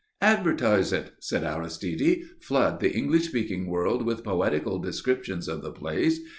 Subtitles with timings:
[0.21, 2.23] "Advertise it," said Aristide.
[2.39, 6.17] "Flood the English speaking world with poetical descriptions of the place.